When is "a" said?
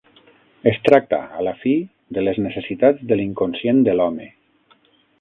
1.41-1.45